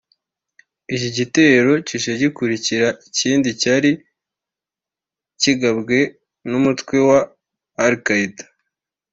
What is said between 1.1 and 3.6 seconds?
gitero kije gikurikira ikindi